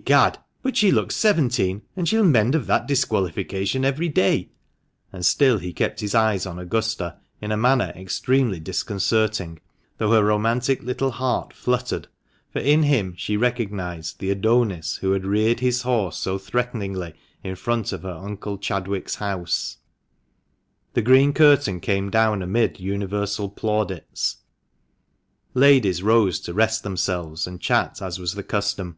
[0.00, 0.38] Egad!
[0.62, 4.48] but she looks seventeen, and she'll mend of that disqualification every day;"
[5.12, 9.58] and still he kept his eyes on Augusta in a manner extremely disconcerting,
[9.96, 12.06] though her romantic little heart fluttered,
[12.52, 17.12] for in him she recognised the" Adonis" who had reared his horse so threateningly
[17.42, 19.78] in front of her Uncle Chadwick's house,
[20.94, 24.36] The green curtain came down amid universal plaudits.
[25.54, 28.96] Ladies rose to rest themselves and chat, as was the custom.